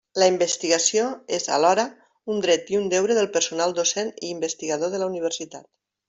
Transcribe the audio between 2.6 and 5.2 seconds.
i un deure del personal docent i investigador de la